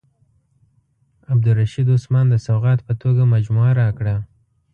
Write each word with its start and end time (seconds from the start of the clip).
عبدالرشید 1.31 1.87
عثمان 1.95 2.25
د 2.29 2.35
سوغات 2.47 2.79
په 2.87 2.93
توګه 3.03 3.21
مجموعه 3.33 3.71
راکړه. 3.81 4.15